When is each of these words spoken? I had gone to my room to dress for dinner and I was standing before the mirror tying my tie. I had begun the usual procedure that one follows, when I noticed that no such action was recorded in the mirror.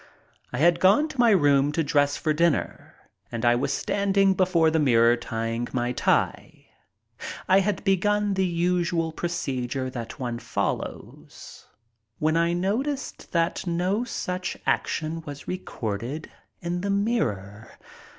I 0.51 0.57
had 0.57 0.79
gone 0.79 1.07
to 1.09 1.19
my 1.19 1.29
room 1.29 1.71
to 1.73 1.83
dress 1.83 2.17
for 2.17 2.33
dinner 2.33 2.95
and 3.31 3.45
I 3.45 3.53
was 3.53 3.71
standing 3.71 4.33
before 4.33 4.71
the 4.71 4.79
mirror 4.79 5.15
tying 5.15 5.67
my 5.73 5.91
tie. 5.91 6.65
I 7.47 7.59
had 7.59 7.83
begun 7.83 8.33
the 8.33 8.47
usual 8.47 9.11
procedure 9.11 9.91
that 9.91 10.19
one 10.19 10.39
follows, 10.39 11.67
when 12.17 12.35
I 12.35 12.53
noticed 12.53 13.31
that 13.33 13.67
no 13.67 14.03
such 14.03 14.57
action 14.65 15.21
was 15.21 15.47
recorded 15.47 16.31
in 16.61 16.81
the 16.81 16.89
mirror. 16.89 17.69